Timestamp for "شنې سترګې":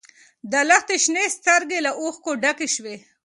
1.03-1.79